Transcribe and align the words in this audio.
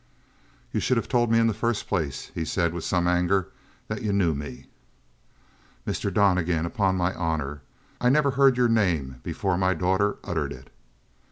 "You 0.71 0.79
should 0.79 0.97
have 0.97 1.07
told 1.07 1.31
me 1.31 1.37
in 1.37 1.45
the 1.45 1.53
first 1.53 1.87
place," 1.87 2.31
he 2.33 2.43
said 2.43 2.73
with 2.73 2.83
some 2.83 3.07
anger, 3.07 3.49
"that 3.87 4.01
you 4.01 4.11
knew 4.11 4.33
me." 4.33 4.65
"Mr. 5.85 6.11
Donnegan, 6.11 6.65
upon 6.65 6.95
my 6.95 7.13
honor, 7.13 7.61
I 7.99 8.09
never 8.09 8.31
heard 8.31 8.57
your 8.57 8.67
name 8.67 9.19
before 9.21 9.59
my 9.59 9.75
daughter 9.75 10.17
uttered 10.23 10.53
it." 10.53 10.71